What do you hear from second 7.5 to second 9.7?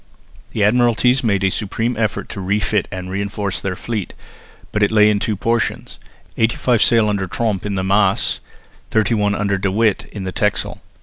in the Maas, thirty one under